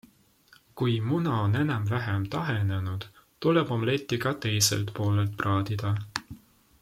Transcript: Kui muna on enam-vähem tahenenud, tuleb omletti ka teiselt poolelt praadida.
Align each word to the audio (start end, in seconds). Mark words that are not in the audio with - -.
Kui 0.81 0.93
muna 1.09 1.33
on 1.41 1.57
enam-vähem 1.59 2.25
tahenenud, 2.37 3.05
tuleb 3.47 3.75
omletti 3.79 4.19
ka 4.27 4.33
teiselt 4.47 4.93
poolelt 5.01 5.37
praadida. 5.43 5.93